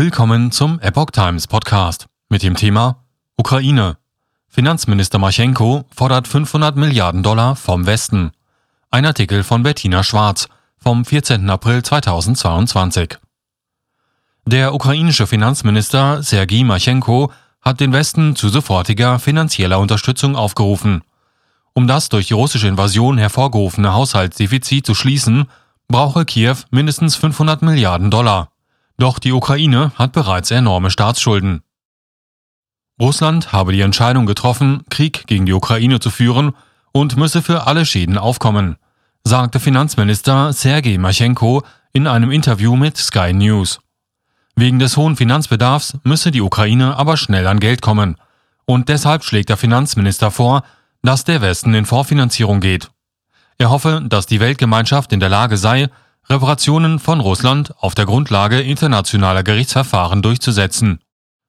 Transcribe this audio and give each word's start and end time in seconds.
Willkommen 0.00 0.52
zum 0.52 0.78
Epoch 0.78 1.10
Times 1.10 1.48
Podcast 1.48 2.06
mit 2.28 2.44
dem 2.44 2.54
Thema 2.54 3.02
Ukraine. 3.36 3.96
Finanzminister 4.46 5.18
Maschenko 5.18 5.86
fordert 5.92 6.28
500 6.28 6.76
Milliarden 6.76 7.24
Dollar 7.24 7.56
vom 7.56 7.84
Westen. 7.84 8.30
Ein 8.92 9.06
Artikel 9.06 9.42
von 9.42 9.64
Bettina 9.64 10.04
Schwarz 10.04 10.46
vom 10.76 11.04
14. 11.04 11.50
April 11.50 11.82
2022. 11.82 13.18
Der 14.46 14.72
ukrainische 14.72 15.26
Finanzminister 15.26 16.22
Sergei 16.22 16.62
Maschenko 16.62 17.32
hat 17.60 17.80
den 17.80 17.92
Westen 17.92 18.36
zu 18.36 18.50
sofortiger 18.50 19.18
finanzieller 19.18 19.80
Unterstützung 19.80 20.36
aufgerufen. 20.36 21.02
Um 21.72 21.88
das 21.88 22.08
durch 22.08 22.28
die 22.28 22.34
russische 22.34 22.68
Invasion 22.68 23.18
hervorgerufene 23.18 23.92
Haushaltsdefizit 23.94 24.86
zu 24.86 24.94
schließen, 24.94 25.46
brauche 25.88 26.24
Kiew 26.24 26.58
mindestens 26.70 27.16
500 27.16 27.62
Milliarden 27.62 28.12
Dollar. 28.12 28.52
Doch 28.98 29.20
die 29.20 29.32
Ukraine 29.32 29.92
hat 29.94 30.12
bereits 30.12 30.50
enorme 30.50 30.90
Staatsschulden. 30.90 31.62
Russland 33.00 33.52
habe 33.52 33.72
die 33.72 33.80
Entscheidung 33.80 34.26
getroffen, 34.26 34.82
Krieg 34.90 35.26
gegen 35.28 35.46
die 35.46 35.52
Ukraine 35.52 36.00
zu 36.00 36.10
führen 36.10 36.52
und 36.90 37.16
müsse 37.16 37.40
für 37.40 37.68
alle 37.68 37.86
Schäden 37.86 38.18
aufkommen, 38.18 38.76
sagte 39.22 39.60
Finanzminister 39.60 40.52
Sergei 40.52 40.98
Maschenko 40.98 41.62
in 41.92 42.08
einem 42.08 42.32
Interview 42.32 42.74
mit 42.74 42.96
Sky 42.96 43.32
News. 43.32 43.80
Wegen 44.56 44.80
des 44.80 44.96
hohen 44.96 45.14
Finanzbedarfs 45.14 45.98
müsse 46.02 46.32
die 46.32 46.40
Ukraine 46.40 46.96
aber 46.96 47.16
schnell 47.16 47.46
an 47.46 47.60
Geld 47.60 47.80
kommen, 47.82 48.16
und 48.64 48.88
deshalb 48.88 49.22
schlägt 49.22 49.48
der 49.48 49.56
Finanzminister 49.56 50.32
vor, 50.32 50.64
dass 51.02 51.22
der 51.22 51.40
Westen 51.40 51.72
in 51.74 51.86
Vorfinanzierung 51.86 52.60
geht. 52.60 52.90
Er 53.58 53.70
hoffe, 53.70 54.02
dass 54.04 54.26
die 54.26 54.40
Weltgemeinschaft 54.40 55.12
in 55.12 55.20
der 55.20 55.28
Lage 55.28 55.56
sei, 55.56 55.88
Reparationen 56.30 56.98
von 56.98 57.20
Russland 57.20 57.72
auf 57.78 57.94
der 57.94 58.04
Grundlage 58.04 58.60
internationaler 58.60 59.42
Gerichtsverfahren 59.42 60.20
durchzusetzen. 60.20 60.98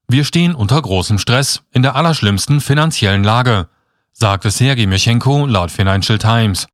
Wir 0.08 0.24
stehen 0.24 0.56
unter 0.56 0.82
großem 0.82 1.18
Stress 1.18 1.64
in 1.72 1.84
der 1.84 1.96
allerschlimmsten 1.96 2.62
finanziellen 2.62 3.24
Lage, 3.24 3.68
sagte 4.14 4.52
Sergei 4.52 4.86
Meschenko 4.86 5.46
laut 5.46 5.70
Financial 5.70 6.18
Times. 6.18 6.68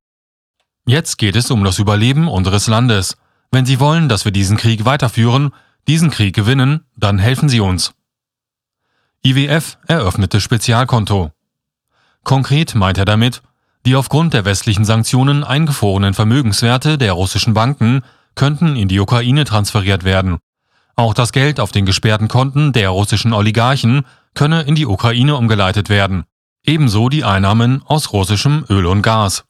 Jetzt 0.85 1.17
geht 1.17 1.35
es 1.35 1.49
um 1.49 1.63
das 1.63 1.79
Überleben 1.79 2.27
unseres 2.27 2.67
Landes. 2.67 3.17
Wenn 3.51 3.65
Sie 3.65 3.79
wollen, 3.79 4.07
dass 4.07 4.23
wir 4.23 4.31
diesen 4.31 4.57
Krieg 4.57 4.85
weiterführen, 4.85 5.51
diesen 5.87 6.11
Krieg 6.11 6.35
gewinnen, 6.35 6.85
dann 6.95 7.17
helfen 7.17 7.49
Sie 7.49 7.59
uns. 7.59 7.93
IWF 9.23 9.79
eröffnete 9.87 10.39
Spezialkonto. 10.39 11.31
Konkret 12.23 12.75
meint 12.75 12.99
er 12.99 13.05
damit, 13.05 13.41
die 13.85 13.95
aufgrund 13.95 14.33
der 14.33 14.45
westlichen 14.45 14.83
Sanktionen 14.83 15.43
eingefrorenen 15.43 16.13
Vermögenswerte 16.13 16.97
der 16.97 17.13
russischen 17.13 17.53
Banken 17.53 18.01
könnten 18.33 18.75
in 18.75 18.87
die 18.87 18.99
Ukraine 18.99 19.45
transferiert 19.45 20.03
werden. 20.03 20.39
Auch 20.95 21.13
das 21.13 21.31
Geld 21.31 21.59
auf 21.59 21.71
den 21.71 21.85
gesperrten 21.85 22.27
Konten 22.27 22.73
der 22.73 22.89
russischen 22.89 23.33
Oligarchen 23.33 24.05
könne 24.33 24.63
in 24.63 24.75
die 24.75 24.85
Ukraine 24.85 25.35
umgeleitet 25.35 25.89
werden. 25.89 26.23
Ebenso 26.65 27.09
die 27.09 27.23
Einnahmen 27.23 27.83
aus 27.85 28.11
russischem 28.11 28.65
Öl 28.69 28.85
und 28.85 29.01
Gas. 29.01 29.45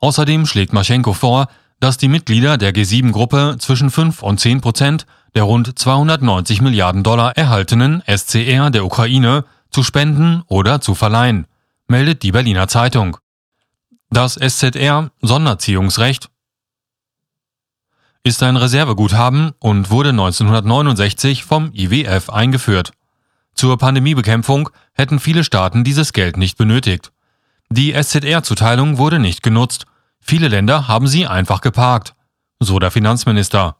Außerdem 0.00 0.44
schlägt 0.44 0.72
Maschenko 0.72 1.14
vor, 1.14 1.48
dass 1.80 1.96
die 1.98 2.08
Mitglieder 2.08 2.58
der 2.58 2.74
G7-Gruppe 2.74 3.56
zwischen 3.58 3.90
5 3.90 4.22
und 4.22 4.38
10 4.38 4.60
Prozent 4.60 5.06
der 5.34 5.44
rund 5.44 5.78
290 5.78 6.60
Milliarden 6.60 7.02
Dollar 7.02 7.36
erhaltenen 7.36 8.02
SCR 8.06 8.70
der 8.70 8.84
Ukraine 8.84 9.44
zu 9.70 9.82
spenden 9.82 10.42
oder 10.46 10.80
zu 10.80 10.94
verleihen, 10.94 11.46
meldet 11.88 12.22
die 12.22 12.32
Berliner 12.32 12.68
Zeitung. 12.68 13.18
Das 14.10 14.34
SZR 14.34 15.10
Sonderziehungsrecht 15.20 16.30
ist 18.22 18.42
ein 18.42 18.56
Reserveguthaben 18.56 19.52
und 19.58 19.90
wurde 19.90 20.10
1969 20.10 21.44
vom 21.44 21.70
IWF 21.72 22.30
eingeführt. 22.30 22.92
Zur 23.54 23.78
Pandemiebekämpfung 23.78 24.70
hätten 24.92 25.18
viele 25.18 25.44
Staaten 25.44 25.82
dieses 25.82 26.12
Geld 26.12 26.36
nicht 26.36 26.56
benötigt. 26.56 27.12
Die 27.68 27.92
SZR-Zuteilung 27.92 28.98
wurde 28.98 29.18
nicht 29.18 29.42
genutzt. 29.42 29.86
Viele 30.20 30.48
Länder 30.48 30.88
haben 30.88 31.08
sie 31.08 31.26
einfach 31.26 31.60
geparkt. 31.60 32.14
So 32.60 32.78
der 32.78 32.90
Finanzminister. 32.90 33.76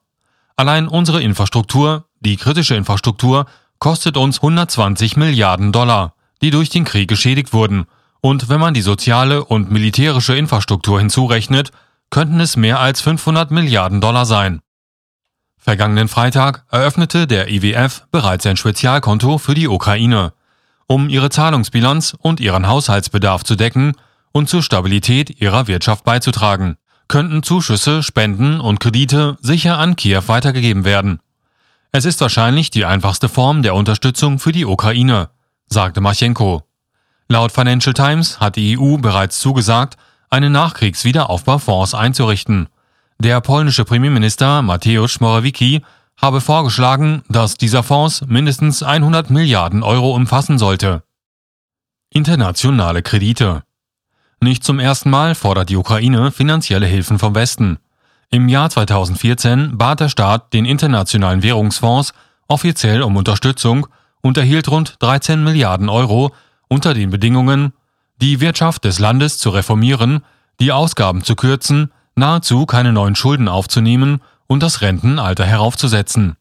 Allein 0.57 0.89
unsere 0.89 1.23
Infrastruktur, 1.23 2.07
die 2.21 2.37
kritische 2.37 2.75
Infrastruktur, 2.75 3.47
kostet 3.79 4.17
uns 4.17 4.39
120 4.39 5.17
Milliarden 5.17 5.73
Dollar, 5.73 6.15
die 6.43 6.51
durch 6.51 6.69
den 6.69 6.85
Krieg 6.85 7.09
geschädigt 7.09 7.53
wurden 7.53 7.87
und 8.27 8.49
wenn 8.49 8.59
man 8.59 8.75
die 8.75 8.83
soziale 8.83 9.45
und 9.45 9.71
militärische 9.71 10.37
Infrastruktur 10.37 10.99
hinzurechnet, 10.99 11.71
könnten 12.11 12.41
es 12.41 12.57
mehr 12.57 12.81
als 12.81 13.01
500 13.01 13.53
Milliarden 13.53 14.01
Dollar 14.01 14.27
sein. 14.27 14.63
Vergangenen 15.57 16.09
Freitag 16.09 16.65
eröffnete 16.69 17.29
der 17.29 17.49
IWF 17.49 18.09
bereits 18.11 18.45
ein 18.47 18.57
Spezialkonto 18.57 19.39
für 19.39 19.55
die 19.55 19.69
Ukraine, 19.69 20.33
um 20.89 21.09
ihre 21.09 21.31
Zahlungsbilanz 21.31 22.17
und 22.19 22.41
ihren 22.41 22.67
Haushaltsbedarf 22.67 23.45
zu 23.45 23.55
decken 23.55 23.93
und 24.33 24.49
zur 24.49 24.65
Stabilität 24.65 25.41
ihrer 25.41 25.69
Wirtschaft 25.69 26.03
beizutragen. 26.03 26.79
Könnten 27.07 27.45
Zuschüsse, 27.45 28.03
Spenden 28.03 28.59
und 28.59 28.81
Kredite 28.81 29.37
sicher 29.41 29.79
an 29.79 29.95
Kiew 29.95 30.23
weitergegeben 30.27 30.85
werden. 30.85 31.21
Es 31.93 32.05
ist 32.05 32.21
wahrscheinlich 32.21 32.73
die 32.73 32.87
einfachste 32.87 33.29
Form 33.29 33.63
der 33.63 33.77
Unterstützung 33.77 34.41
für 34.41 34.51
die 34.51 34.67
Ukraine, 34.67 35.31
sagte 35.69 36.01
Maschenko. 36.01 36.66
Laut 37.29 37.51
Financial 37.51 37.93
Times 37.93 38.39
hat 38.39 38.55
die 38.55 38.79
EU 38.79 38.99
bereits 38.99 39.41
zugesagt, 39.41 39.97
einen 40.31 40.53
Nachkriegswiederaufbaufonds 40.53 41.95
einzurichten. 41.95 42.69
Der 43.19 43.41
polnische 43.41 43.85
Premierminister 43.85 44.63
Mateusz 44.63 45.19
Morawiecki 45.19 45.83
habe 46.21 46.41
vorgeschlagen, 46.41 47.23
dass 47.29 47.57
dieser 47.57 47.83
Fonds 47.83 48.25
mindestens 48.27 48.83
100 48.83 49.31
Milliarden 49.31 49.83
Euro 49.83 50.15
umfassen 50.15 50.59
sollte. 50.59 51.03
Internationale 52.11 53.03
Kredite. 53.03 53.65
Nicht 54.41 54.63
zum 54.63 54.79
ersten 54.79 55.11
Mal 55.11 55.35
fordert 55.35 55.69
die 55.69 55.77
Ukraine 55.77 56.31
finanzielle 56.31 56.87
Hilfen 56.87 57.19
vom 57.19 57.35
Westen. 57.35 57.79
Im 58.31 58.49
Jahr 58.49 58.71
2014 58.71 59.77
bat 59.77 60.01
der 60.01 60.09
Staat 60.09 60.53
den 60.53 60.65
Internationalen 60.65 61.43
Währungsfonds 61.43 62.13
offiziell 62.47 63.03
um 63.03 63.17
Unterstützung 63.17 63.89
und 64.21 64.37
erhielt 64.37 64.69
rund 64.69 64.97
13 65.01 65.43
Milliarden 65.43 65.89
Euro 65.89 66.33
unter 66.69 66.95
den 66.95 67.11
Bedingungen, 67.11 67.73
die 68.21 68.41
Wirtschaft 68.41 68.85
des 68.85 68.99
Landes 68.99 69.39
zu 69.39 69.51
reformieren, 69.51 70.23
die 70.61 70.73
Ausgaben 70.73 71.23
zu 71.23 71.37
kürzen, 71.37 71.93
nahezu 72.15 72.67
keine 72.67 72.93
neuen 72.93 73.15
Schulden 73.15 73.49
aufzunehmen 73.49 74.21
und 74.47 74.63
das 74.63 74.81
Rentenalter 74.81 75.45
heraufzusetzen. 75.45 76.37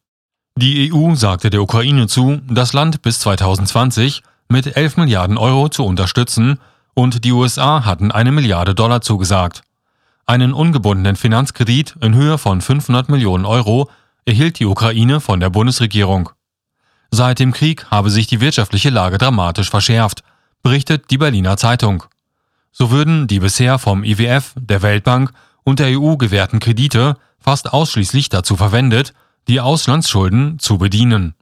Die 0.58 0.94
EU 0.94 1.16
sagte 1.16 1.50
der 1.50 1.62
Ukraine 1.62 2.08
zu, 2.08 2.40
das 2.48 2.72
Land 2.72 3.02
bis 3.02 3.20
2020 3.20 4.24
mit 4.48 4.78
11 4.78 4.98
Milliarden 4.98 5.38
Euro 5.38 5.68
zu 5.68 5.84
unterstützen 5.84 6.60
und 6.94 7.26
die 7.26 7.34
USA 7.34 7.84
hatten 7.84 8.12
eine 8.12 8.32
Milliarde 8.32 8.74
Dollar 8.74 9.02
zugesagt. 9.02 9.64
Einen 10.26 10.54
ungebundenen 10.54 11.18
Finanzkredit 11.18 11.98
in 12.02 12.16
Höhe 12.16 12.38
von 12.38 12.62
500 12.62 13.10
Millionen 13.10 13.46
Euro 13.46 13.90
erhielt 14.24 14.60
die 14.60 14.66
Ukraine 14.66 15.20
von 15.20 15.40
der 15.40 15.50
Bundesregierung. 15.50 16.30
Seit 17.12 17.40
dem 17.40 17.54
Krieg 17.54 17.86
habe 17.92 18.10
sich 18.10 18.28
die 18.28 18.42
wirtschaftliche 18.42 18.90
Lage 18.90 19.18
dramatisch 19.18 19.70
verschärft, 19.70 20.24
berichtet 20.64 21.12
die 21.12 21.18
Berliner 21.18 21.58
Zeitung. 21.58 22.04
So 22.72 22.92
würden 22.92 23.28
die 23.28 23.40
bisher 23.40 23.80
vom 23.80 24.04
IWF, 24.04 24.54
der 24.56 24.82
Weltbank 24.82 25.32
und 25.64 25.80
der 25.80 26.00
EU 26.00 26.18
gewährten 26.18 26.60
Kredite 26.60 27.18
fast 27.40 27.72
ausschließlich 27.72 28.30
dazu 28.30 28.56
verwendet, 28.58 29.14
die 29.48 29.62
Auslandsschulden 29.62 30.60
zu 30.60 30.78
bedienen. 30.78 31.36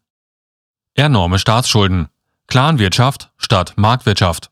Enorme 0.95 1.39
Staatsschulden. 1.39 2.09
Clanwirtschaft 2.47 3.31
statt 3.37 3.73
Marktwirtschaft. 3.77 4.51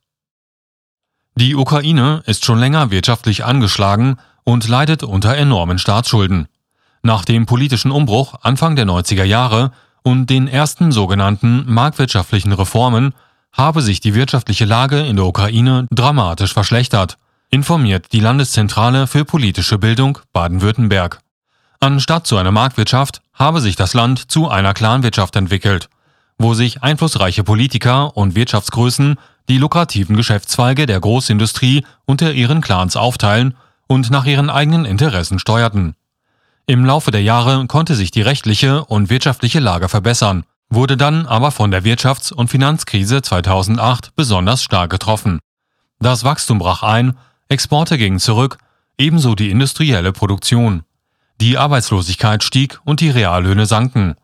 Die 1.35 1.55
Ukraine 1.55 2.23
ist 2.25 2.45
schon 2.45 2.59
länger 2.59 2.91
wirtschaftlich 2.91 3.45
angeschlagen 3.45 4.17
und 4.43 4.67
leidet 4.67 5.03
unter 5.03 5.35
enormen 5.35 5.77
Staatsschulden. 5.77 6.47
Nach 7.03 7.25
dem 7.25 7.45
politischen 7.45 7.91
Umbruch 7.91 8.35
Anfang 8.41 8.75
der 8.75 8.85
90er 8.85 9.23
Jahre 9.23 9.71
und 10.03 10.29
den 10.29 10.47
ersten 10.47 10.91
sogenannten 10.91 11.71
marktwirtschaftlichen 11.71 12.53
Reformen 12.53 13.13
habe 13.53 13.81
sich 13.81 13.99
die 13.99 14.15
wirtschaftliche 14.15 14.65
Lage 14.65 15.01
in 15.01 15.15
der 15.15 15.25
Ukraine 15.25 15.87
dramatisch 15.91 16.53
verschlechtert, 16.53 17.17
informiert 17.49 18.13
die 18.13 18.19
Landeszentrale 18.19 19.07
für 19.07 19.25
politische 19.25 19.77
Bildung 19.77 20.19
Baden-Württemberg. 20.33 21.19
Anstatt 21.79 22.27
zu 22.27 22.37
einer 22.37 22.51
Marktwirtschaft 22.51 23.21
habe 23.33 23.59
sich 23.59 23.75
das 23.75 23.93
Land 23.93 24.31
zu 24.31 24.49
einer 24.49 24.73
Clanwirtschaft 24.73 25.35
entwickelt, 25.35 25.89
wo 26.37 26.53
sich 26.53 26.81
einflussreiche 26.81 27.43
Politiker 27.43 28.15
und 28.15 28.35
Wirtschaftsgrößen 28.35 29.17
die 29.49 29.57
lukrativen 29.57 30.15
Geschäftszweige 30.15 30.85
der 30.85 30.99
Großindustrie 30.99 31.85
unter 32.05 32.31
ihren 32.31 32.61
Clans 32.61 32.95
aufteilen 32.95 33.55
und 33.87 34.11
nach 34.11 34.25
ihren 34.25 34.49
eigenen 34.49 34.85
Interessen 34.85 35.39
steuerten. 35.39 35.95
Im 36.71 36.85
Laufe 36.85 37.11
der 37.11 37.21
Jahre 37.21 37.67
konnte 37.67 37.95
sich 37.95 38.11
die 38.11 38.21
rechtliche 38.21 38.85
und 38.85 39.09
wirtschaftliche 39.09 39.59
Lage 39.59 39.89
verbessern, 39.89 40.45
wurde 40.69 40.95
dann 40.95 41.25
aber 41.25 41.51
von 41.51 41.69
der 41.69 41.83
Wirtschafts- 41.83 42.31
und 42.31 42.47
Finanzkrise 42.47 43.21
2008 43.21 44.15
besonders 44.15 44.63
stark 44.63 44.89
getroffen. 44.89 45.41
Das 45.99 46.23
Wachstum 46.23 46.59
brach 46.59 46.81
ein, 46.81 47.17
Exporte 47.49 47.97
gingen 47.97 48.19
zurück, 48.19 48.57
ebenso 48.97 49.35
die 49.35 49.51
industrielle 49.51 50.13
Produktion. 50.13 50.83
Die 51.41 51.57
Arbeitslosigkeit 51.57 52.41
stieg 52.41 52.79
und 52.85 53.01
die 53.01 53.09
Reallöhne 53.09 53.65
sanken. 53.65 54.15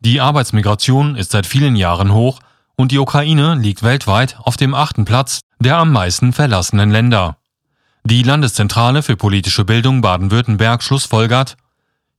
Die 0.00 0.20
Arbeitsmigration 0.20 1.14
ist 1.14 1.30
seit 1.30 1.46
vielen 1.46 1.76
Jahren 1.76 2.12
hoch 2.12 2.40
und 2.74 2.90
die 2.90 2.98
Ukraine 2.98 3.54
liegt 3.54 3.84
weltweit 3.84 4.38
auf 4.42 4.56
dem 4.56 4.74
achten 4.74 5.04
Platz 5.04 5.38
der 5.60 5.76
am 5.76 5.92
meisten 5.92 6.32
verlassenen 6.32 6.90
Länder. 6.90 7.36
Die 8.02 8.24
Landeszentrale 8.24 9.04
für 9.04 9.14
politische 9.14 9.64
Bildung 9.64 10.00
Baden-Württemberg 10.00 10.82
schlussfolgert, 10.82 11.56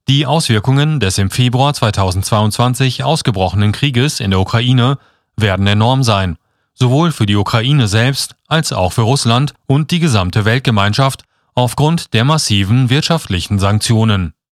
die 0.09 0.25
Auswirkungen 0.25 0.99
des 0.99 1.17
im 1.17 1.29
Februar 1.29 1.73
2022 1.73 3.03
ausgebrochenen 3.03 3.71
Krieges 3.71 4.19
in 4.19 4.31
der 4.31 4.39
Ukraine 4.39 4.97
werden 5.37 5.65
enorm 5.65 6.03
sein, 6.03 6.37
sowohl 6.73 7.11
für 7.11 7.25
die 7.25 7.37
Ukraine 7.37 7.87
selbst 7.87 8.35
als 8.47 8.73
auch 8.73 8.91
für 8.91 9.03
Russland 9.03 9.53
und 9.65 9.91
die 9.91 9.99
gesamte 9.99 10.43
Weltgemeinschaft 10.43 11.23
aufgrund 11.55 12.13
der 12.13 12.25
massiven 12.25 12.89
wirtschaftlichen 12.89 13.59
Sanktionen. 13.59 14.33